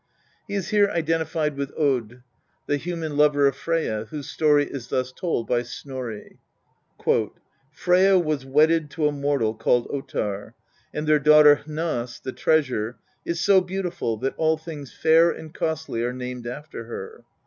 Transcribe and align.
He 0.47 0.55
is 0.55 0.69
here 0.69 0.89
identified 0.89 1.55
with 1.55 1.71
Od, 1.77 2.23
the 2.65 2.77
human 2.77 3.17
lover 3.17 3.45
of 3.45 3.55
Freyja, 3.55 4.07
whose 4.07 4.27
story 4.31 4.65
is 4.65 4.87
thus 4.87 5.11
told 5.11 5.45
by 5.47 5.61
Snorri:" 5.61 6.39
Freyja 7.77 8.17
was 8.19 8.43
wedded 8.43 8.89
to 8.89 9.07
a 9.07 9.11
mortal 9.11 9.53
called 9.53 9.87
Ottar, 9.91 10.55
and 10.91 11.05
their 11.05 11.19
daughter 11.19 11.57
Hnoss, 11.67 12.19
the 12.19 12.31
Treasure, 12.33 12.97
is 13.25 13.41
so 13.41 13.61
beautiful 13.61 14.17
that 14.17 14.33
all 14.37 14.57
things 14.57 14.91
fair 14.91 15.29
and 15.29 15.53
costly 15.53 16.01
are 16.03 16.13
named 16.13 16.47
after 16.47 16.85
her. 16.85 17.23